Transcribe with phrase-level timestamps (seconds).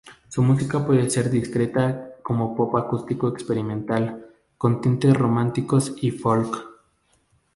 [0.29, 4.25] Su música puede ser descrita como pop acústico experimental
[4.57, 6.67] con tintes románticos y folk.